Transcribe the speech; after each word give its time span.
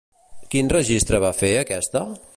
Quin 0.55 0.71
registre 0.75 1.23
va 1.27 1.33
fer 1.43 1.53
aquesta? 1.59 2.07